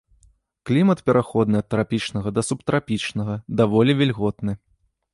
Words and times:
Клімат 0.69 1.03
пераходны 1.09 1.61
ад 1.65 1.69
трапічнага 1.75 2.29
да 2.39 2.47
субтрапічнага, 2.49 3.39
даволі 3.63 3.91
вільготны. 4.03 4.53